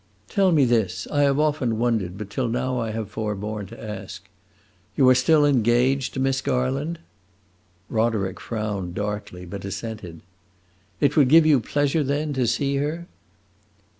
"Tell 0.29 0.51
me 0.51 0.65
this; 0.65 1.07
I 1.11 1.21
have 1.21 1.39
often 1.39 1.77
wondered, 1.77 2.17
but 2.17 2.31
till 2.31 2.47
now 2.47 2.79
I 2.79 2.89
have 2.89 3.11
forborne 3.11 3.67
to 3.67 3.79
ask. 3.79 4.27
You 4.97 5.07
are 5.09 5.13
still 5.13 5.45
engaged 5.45 6.15
to 6.15 6.19
Miss 6.19 6.41
Garland?" 6.41 6.97
Roderick 7.87 8.39
frowned 8.39 8.95
darkly, 8.95 9.45
but 9.45 9.63
assented. 9.63 10.21
"It 10.99 11.15
would 11.15 11.27
give 11.29 11.45
you 11.45 11.59
pleasure, 11.59 12.03
then, 12.03 12.33
to 12.33 12.47
see 12.47 12.77
her?" 12.77 13.05